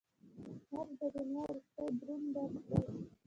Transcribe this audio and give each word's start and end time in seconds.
مرګ 0.71 0.89
د 0.99 1.01
دنیا 1.15 1.41
وروستی 1.45 1.87
دروند 1.99 2.25
درس 2.35 2.55
دی. 2.69 2.79